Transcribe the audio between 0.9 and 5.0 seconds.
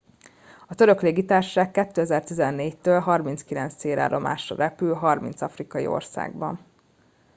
légitársaság 2014 től 39 célállomásra repül